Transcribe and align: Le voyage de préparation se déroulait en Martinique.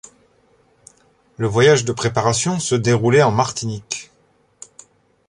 Le 1.37 1.45
voyage 1.45 1.85
de 1.85 1.91
préparation 1.91 2.57
se 2.57 2.73
déroulait 2.73 3.21
en 3.21 3.29
Martinique. 3.29 4.09